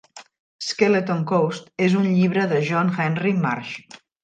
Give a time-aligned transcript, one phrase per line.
[0.67, 3.79] "Skeleton Coast" és un llibre de John Henry Marsh.